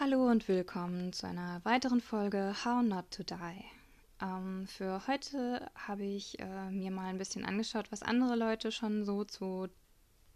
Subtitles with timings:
[0.00, 3.64] Hallo und willkommen zu einer weiteren Folge How Not to Die.
[4.22, 9.04] Ähm, für heute habe ich äh, mir mal ein bisschen angeschaut, was andere Leute schon
[9.04, 9.66] so zu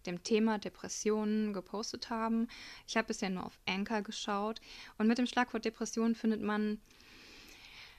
[0.04, 2.48] dem Thema Depressionen gepostet haben.
[2.88, 4.60] Ich habe bisher nur auf Anchor geschaut
[4.98, 6.80] und mit dem Schlagwort Depression findet man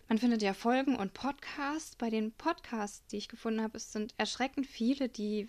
[0.09, 1.95] man findet ja Folgen und Podcasts.
[1.95, 5.47] Bei den Podcasts, die ich gefunden habe, es sind erschreckend viele, die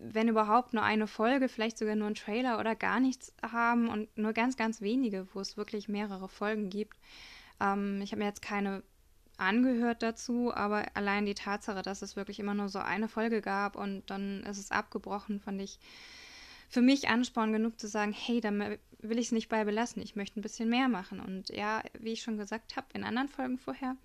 [0.00, 4.16] wenn überhaupt nur eine Folge, vielleicht sogar nur ein Trailer oder gar nichts haben und
[4.16, 6.96] nur ganz, ganz wenige, wo es wirklich mehrere Folgen gibt.
[7.60, 8.82] Ähm, ich habe mir jetzt keine
[9.36, 13.74] angehört dazu, aber allein die Tatsache, dass es wirklich immer nur so eine Folge gab
[13.74, 15.78] und dann ist es abgebrochen, fand ich
[16.68, 20.14] für mich Ansporn genug zu sagen, hey, da will ich es nicht bei belassen, ich
[20.14, 21.18] möchte ein bisschen mehr machen.
[21.18, 23.96] Und ja, wie ich schon gesagt habe in anderen Folgen vorher,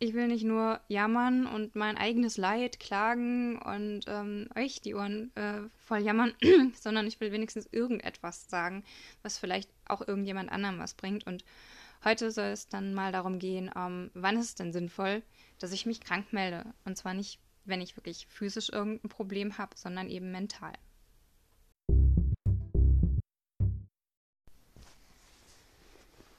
[0.00, 5.34] ich will nicht nur jammern und mein eigenes Leid klagen und ähm, euch die Ohren
[5.34, 6.34] äh, voll jammern,
[6.80, 8.84] sondern ich will wenigstens irgendetwas sagen,
[9.22, 11.26] was vielleicht auch irgendjemand anderem was bringt.
[11.26, 11.44] Und
[12.04, 15.22] heute soll es dann mal darum gehen, ähm, wann ist es denn sinnvoll,
[15.58, 16.64] dass ich mich krank melde.
[16.84, 20.72] Und zwar nicht, wenn ich wirklich physisch irgendein Problem habe, sondern eben mental.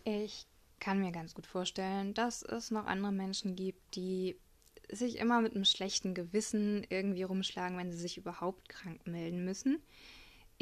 [0.06, 0.48] Ich
[0.80, 4.38] kann mir ganz gut vorstellen, dass es noch andere Menschen gibt, die
[4.92, 9.82] sich immer mit einem schlechten Gewissen irgendwie rumschlagen, wenn sie sich überhaupt krank melden müssen.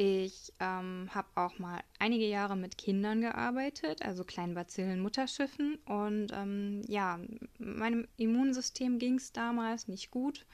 [0.00, 5.76] Ich ähm, habe auch mal einige Jahre mit Kindern gearbeitet, also kleinen Bazillen, Mutterschiffen.
[5.86, 7.18] Und ähm, ja,
[7.58, 10.46] meinem Immunsystem ging es damals nicht gut.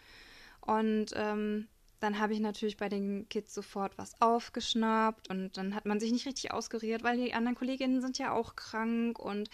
[0.62, 1.69] Und ähm,
[2.05, 6.12] dann habe ich natürlich bei den Kids sofort was aufgeschnappt und dann hat man sich
[6.12, 9.48] nicht richtig ausgeriert, weil die anderen Kolleginnen sind ja auch krank und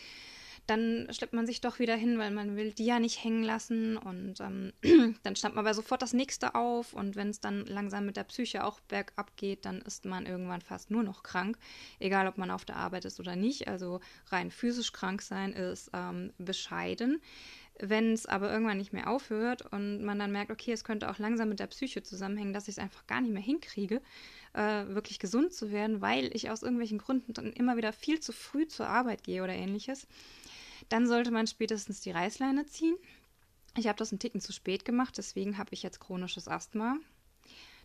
[0.66, 3.96] dann schleppt man sich doch wieder hin, weil man will die ja nicht hängen lassen
[3.96, 4.72] und ähm,
[5.22, 8.24] dann schnappt man aber sofort das nächste auf und wenn es dann langsam mit der
[8.24, 11.56] Psyche auch bergab geht, dann ist man irgendwann fast nur noch krank,
[12.00, 13.68] egal ob man auf der Arbeit ist oder nicht.
[13.68, 17.20] Also rein physisch krank sein ist ähm, bescheiden.
[17.82, 21.18] Wenn es aber irgendwann nicht mehr aufhört und man dann merkt, okay, es könnte auch
[21.18, 24.02] langsam mit der Psyche zusammenhängen, dass ich es einfach gar nicht mehr hinkriege,
[24.52, 28.32] äh, wirklich gesund zu werden, weil ich aus irgendwelchen Gründen dann immer wieder viel zu
[28.32, 30.06] früh zur Arbeit gehe oder ähnliches,
[30.90, 32.96] dann sollte man spätestens die Reißleine ziehen.
[33.78, 36.96] Ich habe das einen Ticken zu spät gemacht, deswegen habe ich jetzt chronisches Asthma.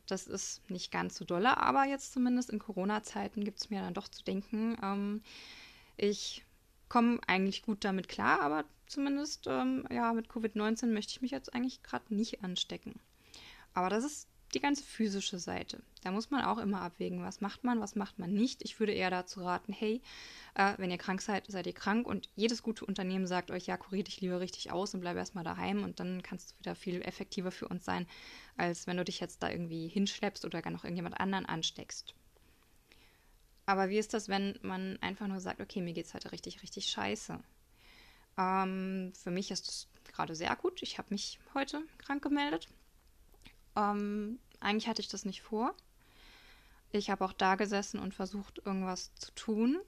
[0.07, 3.93] Das ist nicht ganz so dolle, aber jetzt zumindest in Corona-Zeiten gibt es mir dann
[3.93, 4.77] doch zu denken.
[4.83, 5.21] Ähm,
[5.95, 6.43] ich
[6.89, 11.53] komme eigentlich gut damit klar, aber zumindest ähm, ja, mit Covid-19 möchte ich mich jetzt
[11.53, 12.99] eigentlich gerade nicht anstecken.
[13.73, 15.81] Aber das ist die ganze physische Seite.
[16.03, 18.61] Da muss man auch immer abwägen, was macht man, was macht man nicht.
[18.63, 20.01] Ich würde eher dazu raten, hey,
[20.53, 23.75] äh, wenn ihr krank seid, seid ihr krank und jedes gute Unternehmen sagt euch, ja,
[23.75, 27.01] kurier dich lieber richtig aus und bleib erstmal daheim und dann kannst du wieder viel
[27.01, 28.07] effektiver für uns sein,
[28.55, 32.15] als wenn du dich jetzt da irgendwie hinschleppst oder gar noch irgendjemand anderen ansteckst.
[33.65, 36.87] Aber wie ist das, wenn man einfach nur sagt, okay, mir geht's heute richtig, richtig
[36.87, 37.39] scheiße?
[38.37, 40.81] Ähm, für mich ist es gerade sehr gut.
[40.81, 42.67] Ich habe mich heute krank gemeldet.
[43.75, 45.73] Ähm, eigentlich hatte ich das nicht vor.
[46.91, 49.79] Ich habe auch da gesessen und versucht, irgendwas zu tun.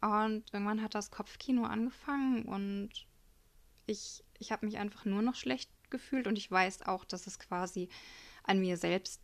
[0.00, 2.90] Und irgendwann hat das Kopfkino angefangen und
[3.86, 7.38] ich, ich habe mich einfach nur noch schlecht gefühlt und ich weiß auch, dass es
[7.38, 7.88] quasi
[8.42, 9.20] an mir selbst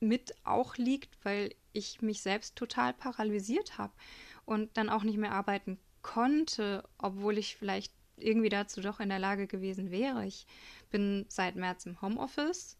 [0.00, 3.92] mit auch liegt, weil ich mich selbst total paralysiert habe
[4.44, 9.18] und dann auch nicht mehr arbeiten konnte, obwohl ich vielleicht irgendwie dazu doch in der
[9.18, 10.26] Lage gewesen wäre.
[10.26, 10.46] Ich
[10.90, 12.76] bin seit März im Homeoffice.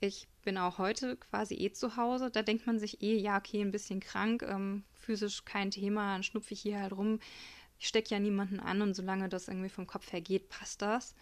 [0.00, 2.30] Ich bin auch heute quasi eh zu Hause.
[2.30, 6.22] Da denkt man sich eh, ja, okay, ein bisschen krank, ähm, physisch kein Thema, dann
[6.22, 7.18] schnupfe ich hier halt rum.
[7.78, 11.14] Ich stecke ja niemanden an und solange das irgendwie vom Kopf her geht, passt das.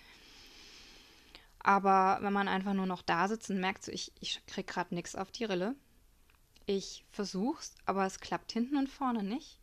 [1.61, 4.95] Aber wenn man einfach nur noch da sitzt und merkt, so, ich, ich krieg gerade
[4.95, 5.75] nichts auf die Rille,
[6.67, 9.59] ich versuch's, aber es klappt hinten und vorne nicht,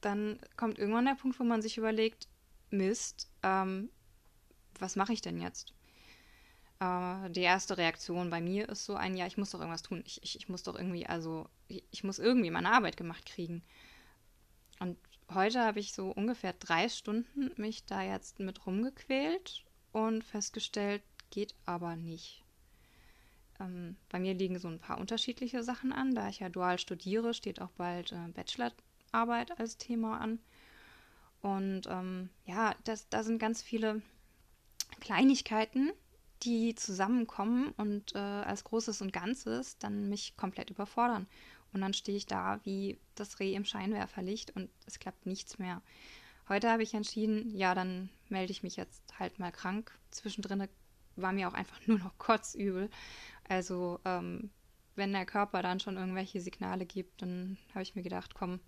[0.00, 2.28] dann kommt irgendwann der Punkt, wo man sich überlegt,
[2.70, 3.90] Mist, ähm,
[4.78, 5.72] was mache ich denn jetzt?
[6.80, 10.02] Äh, die erste Reaktion bei mir ist so ein, ja, ich muss doch irgendwas tun.
[10.06, 13.62] Ich, ich, ich muss doch irgendwie, also, ich, ich muss irgendwie meine Arbeit gemacht kriegen.
[14.78, 14.96] Und
[15.32, 21.54] heute habe ich so ungefähr drei Stunden mich da jetzt mit rumgequält und festgestellt, geht
[21.66, 22.44] aber nicht.
[23.60, 26.14] Ähm, bei mir liegen so ein paar unterschiedliche Sachen an.
[26.14, 30.40] Da ich ja dual studiere, steht auch bald äh, Bachelorarbeit als Thema an.
[31.42, 34.02] Und ähm, ja, das, da sind ganz viele
[35.00, 35.92] Kleinigkeiten,
[36.42, 41.26] die zusammenkommen und äh, als Großes und Ganzes dann mich komplett überfordern.
[41.72, 45.82] Und dann stehe ich da wie das Reh im Scheinwerferlicht und es klappt nichts mehr.
[46.48, 49.96] Heute habe ich entschieden, ja, dann melde ich mich jetzt halt mal krank.
[50.10, 50.66] Zwischendrin
[51.16, 52.90] war mir auch einfach nur noch kotzübel.
[53.48, 54.50] Also, ähm,
[54.96, 58.60] wenn der Körper dann schon irgendwelche Signale gibt, dann habe ich mir gedacht, komm,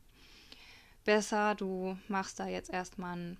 [1.04, 3.38] besser, du machst da jetzt erstmal einen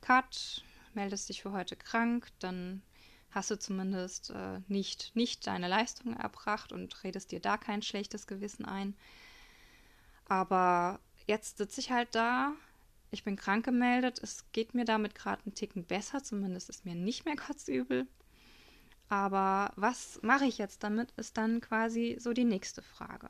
[0.00, 0.64] Cut,
[0.94, 2.82] meldest dich für heute krank, dann
[3.30, 8.26] hast du zumindest äh, nicht, nicht deine Leistung erbracht und redest dir da kein schlechtes
[8.26, 8.96] Gewissen ein.
[10.26, 12.52] Aber jetzt sitze ich halt da,
[13.10, 16.94] ich bin krank gemeldet, es geht mir damit gerade einen Ticken besser, zumindest ist mir
[16.94, 18.06] nicht mehr kotzübel.
[19.08, 23.28] Aber was mache ich jetzt damit, ist dann quasi so die nächste Frage.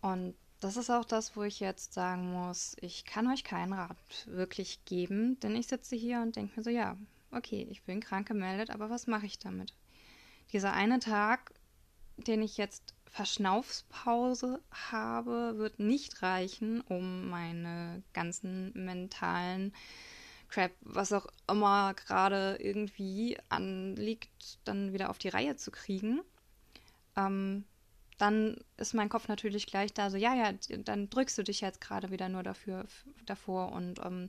[0.00, 3.96] Und das ist auch das, wo ich jetzt sagen muss, ich kann euch keinen Rat
[4.26, 6.96] wirklich geben, denn ich sitze hier und denke mir so, ja,
[7.32, 9.74] okay, ich bin krank gemeldet, aber was mache ich damit?
[10.52, 11.52] Dieser eine Tag,
[12.16, 19.72] den ich jetzt Verschnaufspause habe, wird nicht reichen, um meine ganzen mentalen
[20.48, 26.20] Crap, was auch immer gerade irgendwie anliegt, dann wieder auf die Reihe zu kriegen.
[27.16, 27.64] Ähm,
[28.20, 30.52] dann ist mein Kopf natürlich gleich da, so, ja, ja,
[30.84, 32.84] dann drückst du dich jetzt gerade wieder nur dafür,
[33.24, 33.72] davor.
[33.72, 34.28] Und ähm,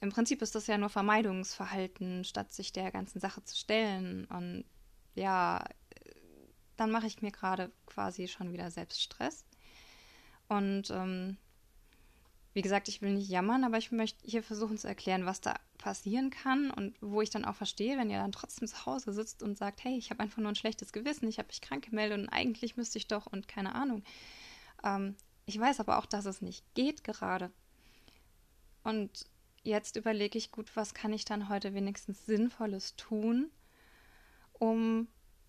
[0.00, 4.26] im Prinzip ist das ja nur Vermeidungsverhalten, statt sich der ganzen Sache zu stellen.
[4.26, 4.64] Und
[5.14, 5.64] ja,
[6.76, 9.46] dann mache ich mir gerade quasi schon wieder selbst Stress.
[10.48, 11.38] Und ähm,
[12.56, 15.56] wie gesagt, ich will nicht jammern, aber ich möchte hier versuchen zu erklären, was da
[15.76, 19.42] passieren kann und wo ich dann auch verstehe, wenn ihr dann trotzdem zu Hause sitzt
[19.42, 22.18] und sagt, hey, ich habe einfach nur ein schlechtes Gewissen, ich habe mich krank gemeldet
[22.18, 24.02] und eigentlich müsste ich doch und keine Ahnung.
[24.82, 27.50] Ähm, ich weiß aber auch, dass es nicht geht gerade.
[28.84, 29.26] Und
[29.62, 33.50] jetzt überlege ich gut, was kann ich dann heute wenigstens Sinnvolles tun,
[34.54, 35.08] um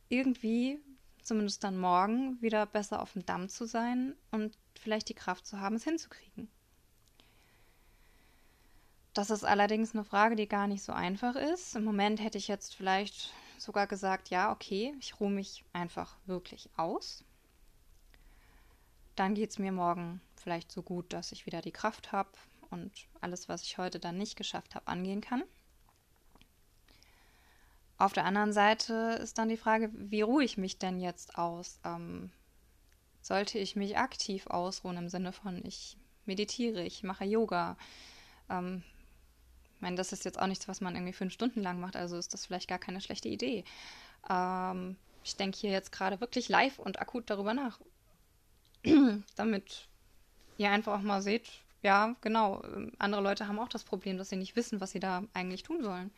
[0.10, 0.82] irgendwie,
[1.24, 5.62] zumindest dann morgen, wieder besser auf dem Damm zu sein und vielleicht die Kraft zu
[5.62, 6.50] haben, es hinzukriegen.
[9.18, 11.76] Das ist allerdings eine Frage, die gar nicht so einfach ist.
[11.76, 16.70] Im Moment hätte ich jetzt vielleicht sogar gesagt, ja, okay, ich ruhe mich einfach wirklich
[16.78, 17.24] aus.
[19.16, 22.30] Dann geht es mir morgen vielleicht so gut, dass ich wieder die Kraft habe
[22.70, 25.42] und alles, was ich heute dann nicht geschafft habe, angehen kann.
[27.98, 31.80] Auf der anderen Seite ist dann die Frage, wie ruhe ich mich denn jetzt aus?
[31.84, 32.30] Ähm,
[33.24, 37.78] sollte ich mich aktiv ausruhen im Sinne von, ich meditiere, ich mache Yoga,
[38.48, 38.84] ähm,
[39.78, 42.18] ich meine, das ist jetzt auch nichts, was man irgendwie fünf Stunden lang macht, also
[42.18, 43.64] ist das vielleicht gar keine schlechte Idee.
[44.28, 47.80] Ähm, ich denke hier jetzt gerade wirklich live und akut darüber nach,
[49.36, 49.88] damit
[50.58, 51.48] ihr einfach auch mal seht,
[51.84, 52.64] ja, genau,
[52.98, 55.84] andere Leute haben auch das Problem, dass sie nicht wissen, was sie da eigentlich tun
[55.84, 56.10] sollen.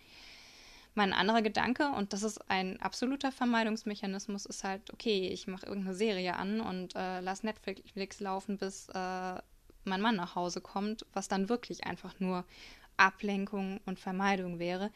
[0.96, 5.96] Mein anderer Gedanke, und das ist ein absoluter Vermeidungsmechanismus, ist halt, okay, ich mache irgendeine
[5.96, 9.42] Serie an und äh, lasse Netflix laufen, bis äh,
[9.84, 12.46] mein Mann nach Hause kommt, was dann wirklich einfach nur
[13.00, 14.92] Ablenkung und Vermeidung wäre.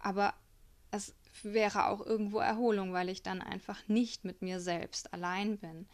[0.00, 0.34] Aber
[0.90, 5.86] es wäre auch irgendwo Erholung, weil ich dann einfach nicht mit mir selbst allein bin.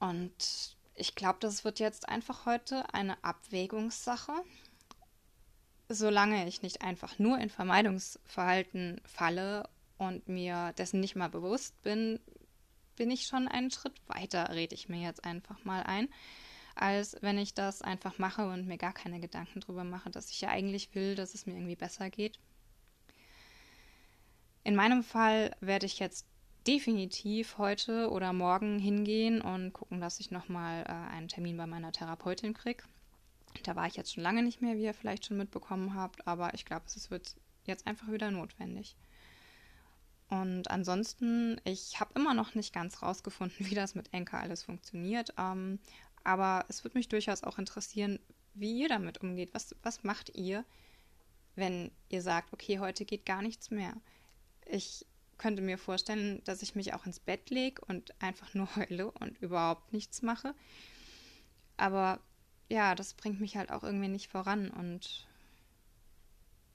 [0.00, 4.32] Und ich glaube, das wird jetzt einfach heute eine Abwägungssache.
[5.88, 9.68] Solange ich nicht einfach nur in Vermeidungsverhalten falle
[9.98, 12.20] und mir dessen nicht mal bewusst bin,
[12.96, 16.08] bin ich schon einen Schritt weiter, rede ich mir jetzt einfach mal ein
[16.74, 20.40] als wenn ich das einfach mache und mir gar keine Gedanken drüber mache, dass ich
[20.40, 22.38] ja eigentlich will, dass es mir irgendwie besser geht.
[24.64, 26.26] In meinem Fall werde ich jetzt
[26.66, 31.92] definitiv heute oder morgen hingehen und gucken, dass ich nochmal äh, einen Termin bei meiner
[31.92, 32.82] Therapeutin kriege.
[33.62, 36.54] Da war ich jetzt schon lange nicht mehr, wie ihr vielleicht schon mitbekommen habt, aber
[36.54, 38.96] ich glaube, es wird jetzt einfach wieder notwendig.
[40.28, 45.34] Und ansonsten, ich habe immer noch nicht ganz rausgefunden, wie das mit Enker alles funktioniert.
[45.38, 45.78] Ähm,
[46.24, 48.18] aber es würde mich durchaus auch interessieren,
[48.54, 49.50] wie ihr damit umgeht.
[49.52, 50.64] Was, was macht ihr,
[51.54, 53.94] wenn ihr sagt, okay, heute geht gar nichts mehr?
[54.66, 59.10] Ich könnte mir vorstellen, dass ich mich auch ins Bett lege und einfach nur heule
[59.10, 60.54] und überhaupt nichts mache.
[61.76, 62.20] Aber
[62.68, 65.26] ja, das bringt mich halt auch irgendwie nicht voran und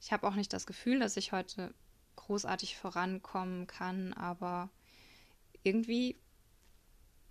[0.00, 1.74] ich habe auch nicht das Gefühl, dass ich heute
[2.16, 4.70] großartig vorankommen kann, aber
[5.62, 6.16] irgendwie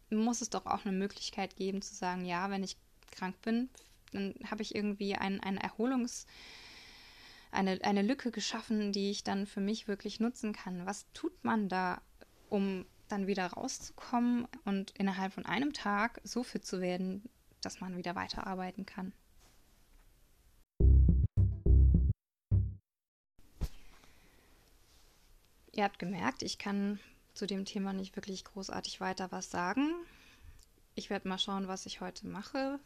[0.09, 2.77] muss es doch auch eine Möglichkeit geben zu sagen, ja, wenn ich
[3.11, 3.69] krank bin,
[4.11, 6.25] dann habe ich irgendwie ein, ein Erholungs-
[7.51, 10.85] eine, eine Lücke geschaffen, die ich dann für mich wirklich nutzen kann.
[10.85, 12.01] Was tut man da,
[12.49, 17.27] um dann wieder rauszukommen und innerhalb von einem Tag so fit zu werden,
[17.61, 19.13] dass man wieder weiterarbeiten kann?
[25.71, 26.99] Ihr habt gemerkt, ich kann
[27.39, 29.93] zu dem Thema nicht wirklich großartig weiter was sagen.
[30.93, 32.79] Ich werde mal schauen, was ich heute mache.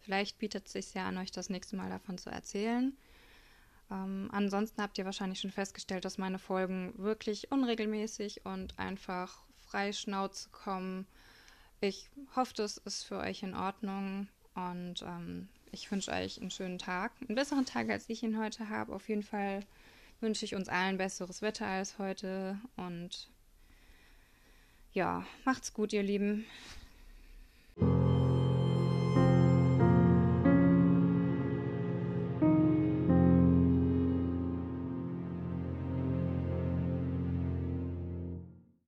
[0.00, 2.96] Vielleicht bietet es sich ja an, euch das nächste Mal davon zu erzählen.
[3.88, 10.48] Ähm, ansonsten habt ihr wahrscheinlich schon festgestellt, dass meine Folgen wirklich unregelmäßig und einfach Freischnauze
[10.50, 11.06] kommen.
[11.80, 16.78] Ich hoffe, das ist für euch in Ordnung und ähm, ich wünsche euch einen schönen
[16.78, 18.92] Tag, einen besseren Tag, als ich ihn heute habe.
[18.92, 19.60] Auf jeden Fall
[20.20, 23.30] wünsche ich uns allen besseres Wetter als heute und
[24.96, 26.46] ja, macht's gut, ihr Lieben.